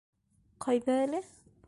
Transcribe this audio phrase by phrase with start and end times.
[0.65, 1.21] Ҡайҙа әле?